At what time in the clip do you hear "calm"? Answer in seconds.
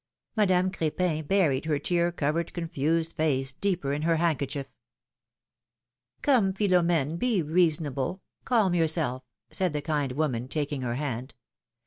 8.43-8.73